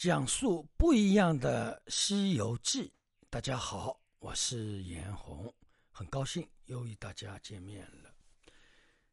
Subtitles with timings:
[0.00, 2.88] 讲述不一样的《西游记》。
[3.28, 5.54] 大家好，我是严红，
[5.90, 8.10] 很高兴又与大家见面了。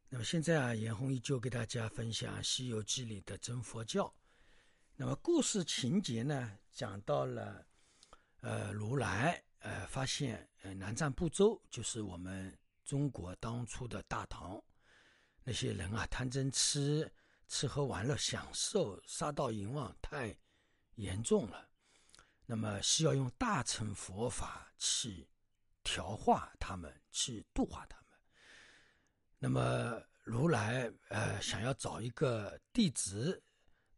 [0.08, 4.10] 那么现在啊，严红依旧给大家分享《西游记》里的真佛教。
[4.96, 7.66] 那么故事情节呢，讲到了
[8.40, 14.58] 呃，如来呃发现呃南赡部洲就是我们中国当初的大唐，
[15.44, 17.12] 那些人啊贪嗔痴。
[17.50, 20.36] 吃喝玩乐、享受、杀盗淫妄太
[20.98, 21.68] 严重了，
[22.44, 25.28] 那么需要用大乘佛法去
[25.84, 28.18] 调化他们，去度化他们。
[29.38, 33.40] 那么如来呃想要找一个弟子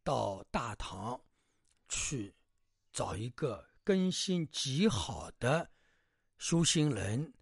[0.05, 1.19] 到大唐
[1.89, 2.35] 去
[2.93, 5.71] 找一个根性极好的
[6.37, 7.33] 修行人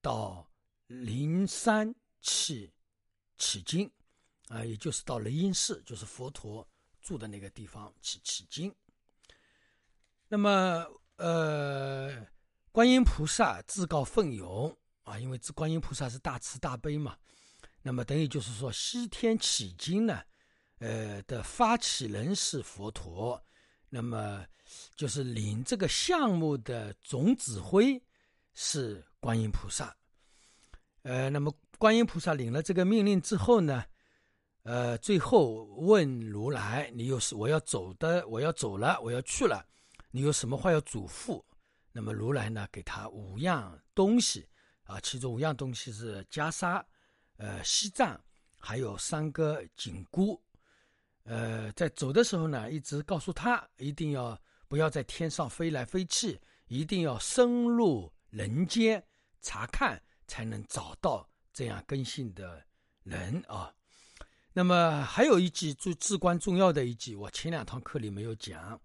[0.00, 0.48] 到
[0.86, 2.72] 灵山去
[3.36, 3.90] 取经。
[4.46, 6.68] 啊，也就是到雷音寺，就是佛陀
[7.00, 8.74] 住的那个地方去取经。
[10.32, 10.86] 那么，
[11.16, 12.24] 呃，
[12.70, 14.72] 观音菩萨自告奋勇
[15.02, 17.16] 啊，因为观音菩萨是大慈大悲嘛。
[17.82, 20.22] 那么，等于就是说，西天取经呢，
[20.78, 23.42] 呃的发起人是佛陀，
[23.88, 24.46] 那么
[24.94, 28.00] 就是领这个项目的总指挥
[28.54, 29.92] 是观音菩萨。
[31.02, 33.84] 呃，那么观音菩萨领了这个命令之后呢？
[34.62, 39.66] 呃，最后问如来：“你又是我要走的，我要走了，我要去了，
[40.10, 41.42] 你有什么话要嘱咐？”
[41.92, 44.48] 那么如来呢，给他五样东西
[44.84, 46.84] 啊，其中五样东西是袈裟、
[47.36, 48.16] 呃西藏，
[48.56, 50.40] 还有三个紧箍。
[51.24, 59.04] 呃，在走的时候呢，一直告诉他，一定要不要在天上飞来飞去，一定要深入人间
[59.40, 62.64] 查看，才能找到这样根性的
[63.02, 63.74] 人啊。
[64.52, 68.80] 那么还有一句最至关重要的一句，我前两堂课里没有讲。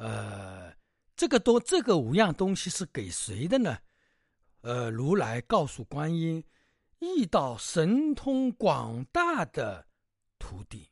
[0.00, 0.74] 呃，
[1.14, 3.76] 这个多这个五样东西是给谁的呢？
[4.62, 6.42] 呃，如来告诉观音，
[7.00, 9.86] 遇到神通广大的
[10.38, 10.90] 徒弟，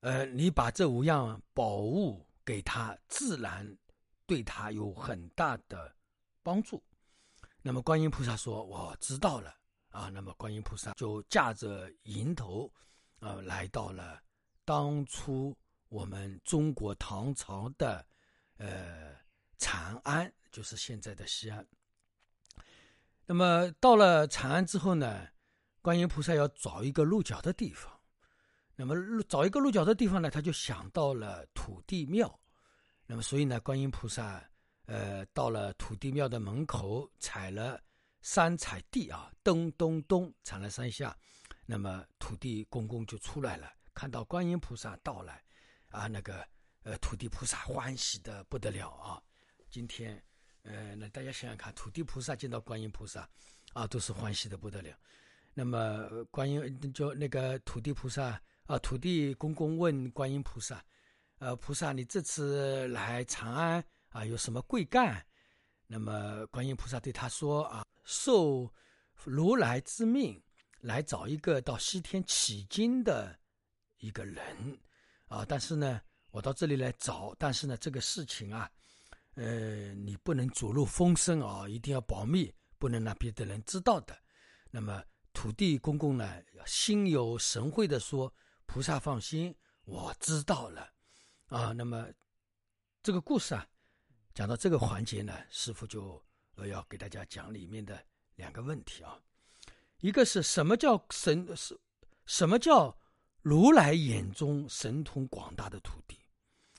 [0.00, 3.76] 呃，你把这五样宝物给他，自然
[4.24, 5.92] 对他有很大的
[6.44, 6.80] 帮助。
[7.60, 9.52] 那么观音菩萨说：“我知道了。”
[9.90, 12.72] 啊，那么观音菩萨就驾着迎头，
[13.18, 14.20] 啊，来到了
[14.64, 15.56] 当初
[15.94, 18.04] 我们中国唐朝的
[18.56, 19.14] 呃
[19.58, 21.64] 长安，就是现在的西安。
[23.24, 25.28] 那么到了长安之后呢，
[25.80, 27.92] 观音菩萨要找一个落脚的地方。
[28.74, 28.96] 那么
[29.28, 32.40] 找一个落脚的地方呢，他就想到了土地庙。
[33.06, 34.42] 那么所以呢，观音菩萨
[34.86, 37.80] 呃到了土地庙的门口，踩了。
[38.20, 41.14] 三踩地啊，咚咚咚，踩了三下，
[41.66, 45.44] 那么土地公公就出来了，看到观音菩萨到来，
[45.94, 46.44] 啊，那个
[46.82, 49.22] 呃土地菩萨欢喜的不得了啊。
[49.70, 50.22] 今天，
[50.62, 53.28] 呃，那大家想想看，土地菩萨见到观音菩萨，
[53.72, 54.96] 啊，都是欢喜的不得了。
[55.54, 60.84] 那么观音就那个土地菩萨啊，土地公公问观音菩萨，
[61.38, 65.24] 呃，菩萨你这次来长安啊，有什么贵干？
[65.86, 67.84] 那么观音菩萨对他说啊。
[68.06, 68.70] 受
[69.24, 70.38] 如来之命
[70.80, 73.38] 来找一个到西天取经的
[73.96, 74.78] 一个人
[75.34, 76.00] 啊，但是呢，
[76.30, 78.70] 我到这里来找，但是呢，这个事情啊，
[79.34, 84.16] 呃，你不能走漏风声啊，一定要保密，不能让别的人知道的。
[84.70, 85.02] 那么
[85.32, 88.32] 土地公公呢，心有神会的说
[88.66, 90.88] ：“菩萨放心，我知道了。”
[91.48, 92.06] 啊，那么
[93.02, 93.66] 这个故事啊，
[94.34, 96.22] 讲到这个环节呢，师傅就。
[96.68, 98.00] 要给大家讲里面的
[98.36, 99.18] 两个问题啊，
[99.98, 101.76] 一个是什么叫神是，
[102.26, 102.96] 什么叫
[103.44, 106.18] 如来眼中神通广大的土地？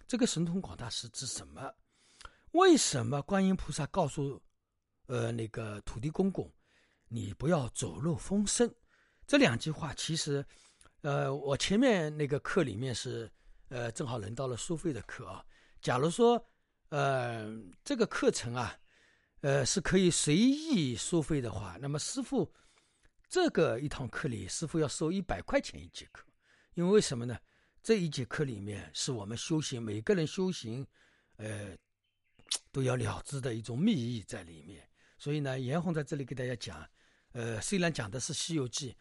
[0.08, 1.72] 这个神通广大是指什么？
[2.54, 4.42] 为什么观音菩萨告诉
[5.06, 6.52] 呃那个土地公公，
[7.08, 8.68] 你不要走漏风声？
[9.28, 10.44] 这两句话其实，
[11.02, 13.32] 呃，我前面那个课里面是
[13.70, 15.46] 呃正好轮到了收费的课啊。
[15.82, 16.44] 假如说
[16.90, 17.46] 呃
[17.84, 18.76] 这个课程啊。
[19.42, 22.52] 呃，是可以随意收费的话，那么师傅
[23.30, 26.26] 这个一堂课里，师傅要收一百块钱一节课，
[26.75, 27.38] 因为为什么呢？
[27.81, 30.86] 这一节课里面是我们修行，每个人修行，
[31.38, 31.75] 呃，
[32.72, 34.88] 都要了知的一种秘意在里面。
[35.18, 36.88] 所以呢，严红在这里给大家讲，
[37.31, 38.92] 呃，虽然讲的是《西游记》，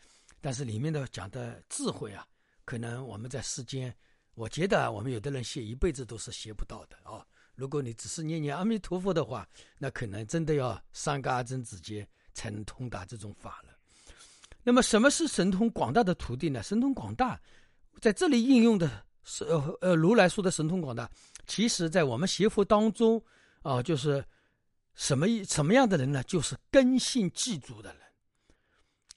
[0.40, 2.26] 但是里面的讲的智慧啊，
[2.64, 3.94] 可能我们在世间，
[4.34, 7.26] 我觉得我们有的人学一辈子都是学不到的啊。
[7.56, 9.48] 如果你只是念念阿弥陀佛的话，
[9.78, 13.76] 那可能真的要三个阿僧子劫才能通达这种法了。
[14.62, 16.62] 那么，什么是神通广大的徒弟呢？
[16.62, 17.40] 神通广大，
[18.00, 19.44] 在这里应用的是
[19.80, 21.10] 呃如来说的神通广大，
[21.46, 23.22] 其实在我们邪佛当中
[23.62, 24.24] 啊，就是
[24.94, 26.22] 什么什么样的人呢？
[26.24, 28.02] 就是根性记住的人，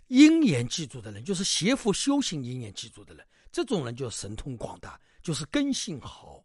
[0.07, 6.43] 因缘记住的人，就是邪佛修行因缘记住的人，这种人就神通广大，就是根性好。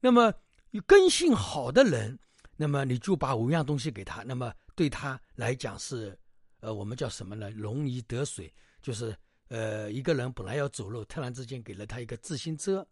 [0.00, 0.32] 那么
[0.70, 2.18] 有根性好的人，
[2.56, 6.18] 那么你就把五样东西给他，那么对他来讲是，
[6.60, 7.50] 呃，我们叫什么呢？
[7.50, 9.16] 容易得水，就是
[9.52, 12.86] 呃，一个人本来要走路，突然之间给了他一个自行车，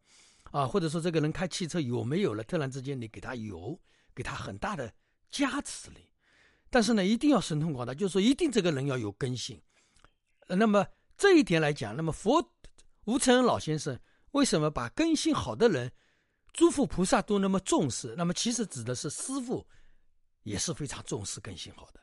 [0.51, 3.81] 啊，或者说这个人开汽车有没有了，突然之间你给他油，
[4.15, 4.93] 给他很大的
[5.31, 6.11] 加持力。
[6.69, 9.59] 但是呢，一定要神通广大，就是说一定这个人要有根性。
[10.49, 10.87] 那么
[11.17, 12.53] 这一点来讲，那么佛
[13.07, 13.99] 吴承恩老先生
[14.33, 15.91] 为什么把根性好的人？
[16.53, 19.67] 诸佛菩萨都那么重视，那么其实指的是师傅
[20.43, 22.01] 也是非常重视根性好的。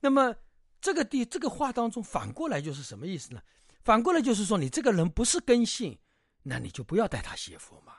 [0.00, 0.36] 那么
[0.82, 3.40] 这个地这个话当中反过来就是什么意思呢？
[3.86, 5.96] 反过来就是说，你这个人不是根性，
[6.42, 7.92] 那你就不要带他学佛嘛。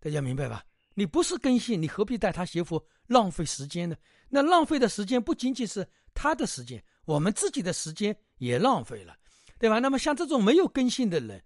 [0.00, 0.64] 大家明白吧？
[0.94, 3.94] 你不是根性，你何必带他学佛，浪费时间呢？
[4.28, 9.16] 那浪费的时间不仅仅是他的时间，我们自己的时间也浪费了，
[9.56, 9.78] 对吧？
[9.78, 11.40] 那么像这种没有根性的人。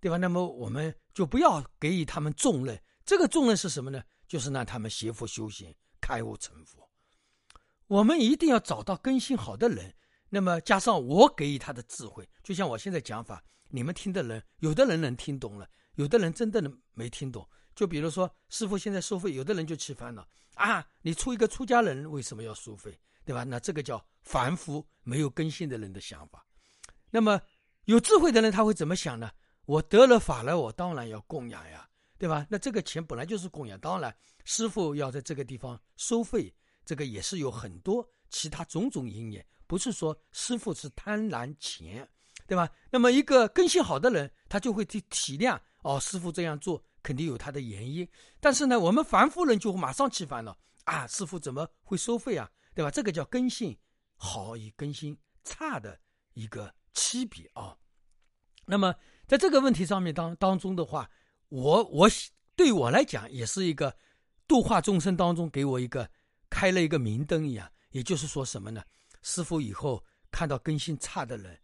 [0.00, 0.16] 对吧？
[0.16, 2.80] 那么我们就不要给予他们重任。
[3.04, 4.00] 这个重任是什么呢？
[4.28, 6.88] 就是让他们学佛修行，开悟成佛。
[7.88, 9.92] 我们一定要找到根性好的人，
[10.28, 12.28] 那么加上我给予他的智慧。
[12.42, 17.48] 就像我现在讲法，你们听的人，有的人能听懂了，有的人真的能没听懂。
[17.74, 20.84] 就比如说，师傅现在收费，有的人就起烦恼啊！
[21.02, 22.98] 你出一个出家人，为什么要收费？
[23.24, 23.44] 对吧？
[23.44, 26.44] 那这个叫凡夫没有根性的人的想法。
[27.10, 27.40] 那么
[27.84, 29.30] 有智慧的人，他会怎么想呢？
[29.66, 31.88] 我得了法了，我当然要供养呀，
[32.18, 32.46] 对吧？
[32.50, 34.14] 那这个钱本来就是供养，当然
[34.44, 36.52] 师傅要在这个地方收费，
[36.84, 42.08] 这个也是有很多其他种种因缘，不是说师傅是贪婪钱，
[42.48, 42.68] 对吧？
[42.90, 48.08] 那么一个根性好的人，他就会去体谅哦，师傅这样做肯定有他的原因。
[48.40, 52.90] 但是呢，我们凡夫人就会马上起烦了啊，师傅怎么会收费啊，对吧？
[52.90, 53.78] 这个叫根性
[54.16, 56.00] 好与根性差的
[56.34, 57.76] 一个区别啊。
[58.66, 58.92] 那么。
[59.28, 61.06] 在这个问题上面当当中的话，
[61.50, 62.08] 我我
[62.56, 63.94] 对我来讲也是一个
[64.46, 66.08] 度化众生当中给我一个
[66.48, 67.70] 开了一个明灯一样。
[67.90, 68.82] 也就是说什么呢？
[69.22, 71.58] 师傅以后看到根性差的人，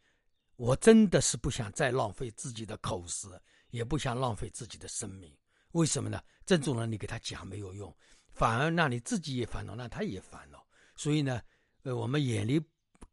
[0.56, 3.40] 我真的是不想再浪费自己的口舌，
[3.70, 5.34] 也不想浪费自己的生命。
[5.72, 6.22] 为什么呢？
[6.46, 7.94] 这种人你给他讲没有用，
[8.32, 10.64] 反而让你自己也烦恼，让他也烦恼。
[10.96, 11.40] 所以呢，
[11.82, 12.60] 呃，我们远离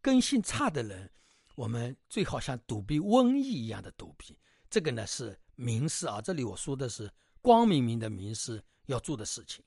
[0.02, 1.10] 根性差的人。
[1.56, 4.40] 我们最好像躲避瘟疫一样的躲避，
[4.70, 6.22] 这个呢是名师啊。
[6.22, 7.12] 这里我说的是
[7.42, 9.64] 光明明的名师要做的事情，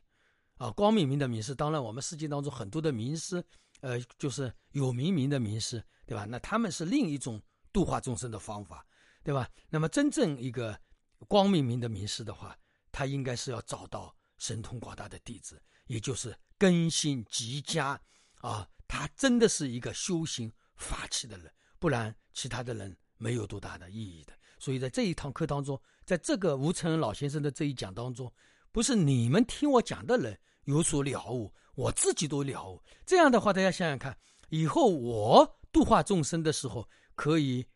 [0.56, 1.54] 啊，光明明的名师。
[1.54, 3.44] 当然，我们世界当中很多的名师，
[3.84, 6.24] 呃，就是有名名的名师，对吧？
[6.24, 7.38] 那他们是另一种
[7.70, 8.82] 度化众生的方法，
[9.22, 9.46] 对吧？
[9.68, 10.80] 那么真正一个
[11.28, 12.56] 光明明的名师的话，
[12.90, 18.00] 他应该是要找到神通广大的弟子，也就是根性极佳
[18.36, 21.52] 啊，他真的是一个修行法器的人。
[21.78, 24.32] 不然，其他的人没有多大的意义的。
[24.58, 28.32] 所以在这一堂课当中，在这个吴承恩老先生的这一讲当中，
[28.72, 32.82] 不是你们听我讲的人有所了悟，我自己都了。
[33.04, 34.16] 这样的话，大家想想看，
[34.48, 37.66] 以后我度化众生的时候，可以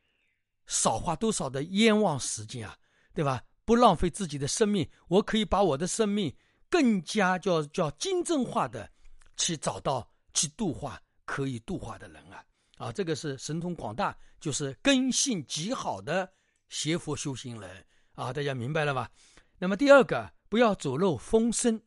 [0.66, 2.76] 少花多少的冤枉时间啊，
[3.14, 3.42] 对吧？
[3.64, 6.34] 不浪费自己的生命，我可以把我的生命
[6.70, 8.90] 更加叫叫精正化的
[9.36, 12.42] 去找到去度化可以度化的人啊。
[12.76, 16.30] 啊，这个是神通广大，就是根性极好的
[16.68, 19.10] 邪佛修行人啊，大家明白了吧？
[19.58, 21.78] 那么第二个，不要走漏风声。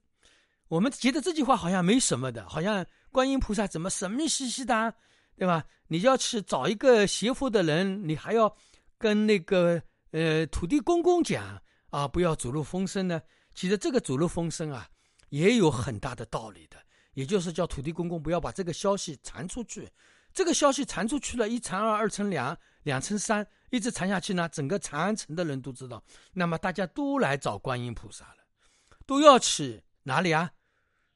[0.71, 4.93] 我们觉得这句话好像没什么的，好像观音菩萨怎么神秘兮兮的，
[5.35, 5.65] 对吧？
[5.89, 8.55] 你要去找一个邪佛的人，你还要
[8.97, 13.21] 跟那个呃土地公公讲啊，不要走漏风声呢？
[13.53, 14.87] 其实这个走漏风声啊，
[15.27, 16.77] 也有很大的道理的，
[17.15, 19.89] 也就是叫土地公公不要把这个消息传出去。
[20.31, 24.47] 这个消息传出去了，一传二，二传两，两传三，一直传下去呢。
[24.47, 26.01] 整个长安城的人都知道，
[26.31, 28.37] 那么大家都来找观音菩萨了，
[29.05, 30.49] 都要去哪里啊？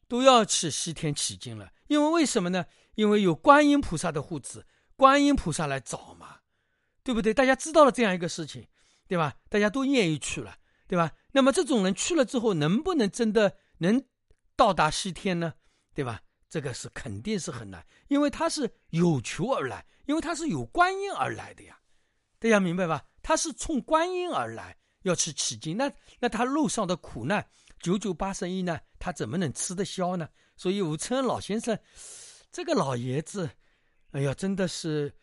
[0.07, 1.71] 都要去西天取经了。
[1.87, 2.65] 因为为什么呢？
[2.95, 6.39] 因为有观音菩萨的护持，观音菩萨来找嘛，
[7.03, 7.33] 对不对？
[7.33, 8.67] 大家知道了这样一个事情，
[9.07, 9.35] 对吧？
[9.49, 10.57] 大家都愿意去了，
[10.87, 11.11] 对吧？
[11.31, 14.03] 那么这种人去了之后，能不能真的能
[14.55, 15.53] 到达西天呢？
[15.93, 16.21] 对吧？
[16.49, 21.77] 这个是肯定是很难，因为他是有求而来，因为他是有观音而来的呀，
[22.39, 23.03] 大家明白吧？
[23.21, 27.45] 他是冲观音而来，要去取经，那那他路上的苦难
[27.85, 30.27] 九九八十一呢，他怎么能吃得消呢？
[30.57, 31.77] 所以武承恩老先生
[32.51, 33.47] 这个老爷子，
[34.09, 35.13] 哎呀，真的是，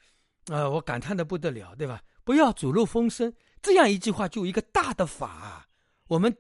[0.47, 2.01] 呃，我感叹的不得了，对吧？
[2.23, 5.67] 不要走漏风声，这样一句话就一个大的法，
[6.07, 6.33] 我们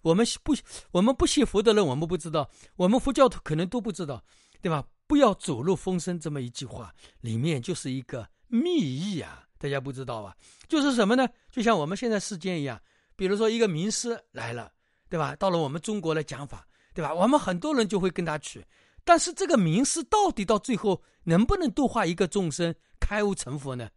[0.00, 0.56] 我们不
[0.92, 4.24] 我们不信佛的人，我们不知道，我们佛教徒可能都不知道，
[4.62, 4.82] 对吧？
[5.06, 6.90] 不要走漏风声这么一句话，
[7.20, 10.34] 里面就是一个密意啊，大家不知道吧？
[10.68, 11.28] 就是什么呢？
[11.50, 12.80] 就像我们现在世间一样，
[13.14, 14.72] 比如说一个名师来了，
[15.08, 15.36] 对吧？
[15.36, 17.14] 到了我们中国来讲法，对吧？
[17.14, 18.66] 我们很多人就会跟他去，
[19.04, 23.90] 但是这个名师到底到最后能不能度化一个众生开悟成佛呢？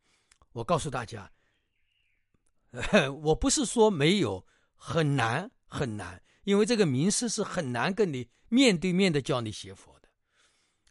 [0.53, 1.31] 我告诉大家。
[3.23, 10.07] 我不是说没有很难很难，因为这个名师是很难跟你面对面的教你学佛的，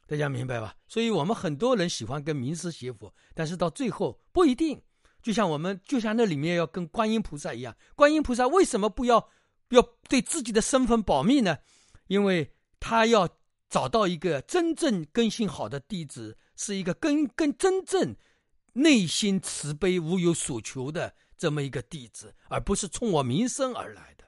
[0.07, 0.75] 大家明白吧？
[0.89, 4.83] 所以我们很多人喜欢跟名师学佛，但是到最后不一定。
[5.23, 9.29] 就像我们，就像那里面要跟观音菩萨一样，观音菩萨为什么不要
[9.71, 11.59] 要对自己的身份保密呢？
[12.07, 13.29] 因为他要
[13.69, 18.17] 找到一个真正根性好的弟子，是一个根根真正
[18.73, 21.15] 内心慈悲、无有所求的。
[21.41, 24.25] 这么一个弟子，而不是冲我名声而来的，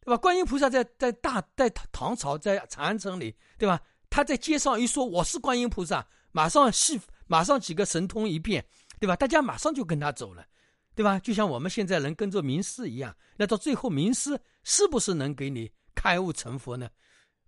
[0.00, 0.16] 对吧？
[0.18, 3.80] 观音菩萨在在大在唐朝在长安城里，对吧？
[4.10, 8.62] 他在街上一说我是观音菩萨，马上系马上几个神通一变，
[9.00, 9.16] 对吧？
[9.16, 10.46] 大家马上就跟他走了，
[10.94, 11.18] 对吧？
[11.18, 16.88] 就像我们现在能跟着名师一样，那到最后名师是不是能给你开悟成佛呢？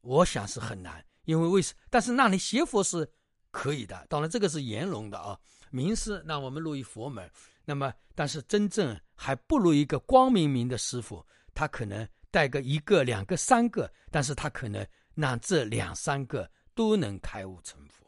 [0.01, 1.75] 我想是很难，因为为什？
[1.91, 3.11] 但是那你学佛是
[3.51, 5.39] 可以的，当然这个是圆融的啊。
[5.71, 7.31] 名师那我们入于佛门。
[7.65, 18.05] 那么，但是真正还不如一个光明明的师傅，他可能带个一个、两个、三个，但是他可能让这两三个都能开悟成佛。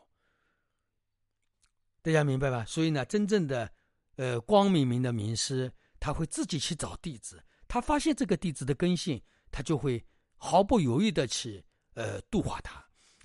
[2.02, 2.66] 大家明白吧？
[2.66, 3.72] 所以呢，真正的
[4.16, 10.04] 呃光明明的名师，他会自己去找弟子，他发现这个弟子的根性，他就会
[10.37, 12.85] 毫不犹豫的去呃度化他。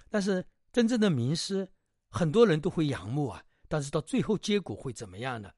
[0.09, 1.67] 但是真正的名师，
[2.09, 5.51] 很多人都会仰慕啊，但是到最后结果会怎么样呢？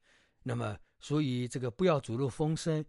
[0.43, 2.83] 那么，所以这个不要走入风声，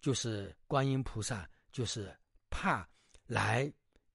[0.00, 2.14] 就是观音菩萨，就是
[2.50, 2.88] 怕
[3.26, 3.72] 来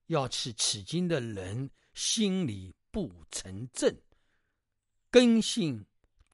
[0.08, 3.96] 要去取经的人心里不成正，
[5.12, 5.86] 根性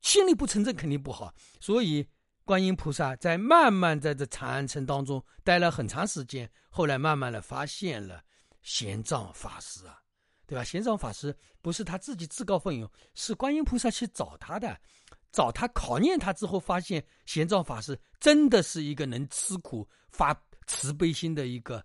[0.06, 1.34] 心里不纯正肯定不好。
[1.60, 2.08] 所以
[2.44, 8.24] 观音菩萨在慢慢在这长安城当中待了很长时间，后来慢慢的发现了
[8.62, 10.00] 玄奘法师啊，
[10.46, 10.64] 对吧？
[10.64, 14.80] 玄奘法师不是他自己自告奋勇，是观音菩萨去找他的。
[15.32, 21.84] 找他考验他之后，发现玄奘法师真的是一个能吃苦、发慈悲心的一个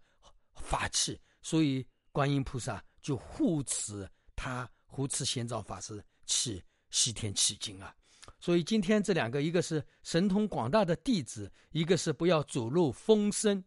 [0.54, 7.92] 法器，所以观音菩萨就护持他，护持玄奘法师去西天取经啊。
[8.38, 13.64] 所以今天这两个，一个是神通广大的弟子，一个是不要走漏风声。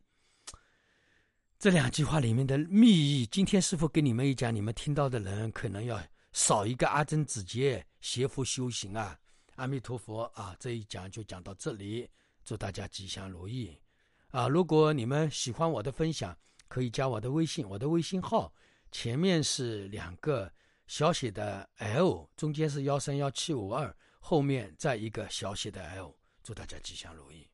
[1.59, 6.01] 这两句话里面的密意，今天师傅跟你们一讲，你们听到的人可能要
[6.31, 9.19] 少一个阿僧子杰邪佛修行啊。
[9.55, 10.55] 阿弥陀佛啊！
[10.59, 12.09] 这一讲就讲到这里，
[12.43, 13.71] 祝大家吉祥如意
[14.29, 14.47] 啊！
[14.47, 16.35] 如果你们喜欢我的分享，
[16.67, 18.51] 可以加我的微信，我的微信号
[18.91, 20.51] 前面是两个
[20.87, 26.15] 小写的 L，中间是幺三幺七五二，后面再一个小写的 L。
[26.43, 27.45] 祝大家吉祥如意。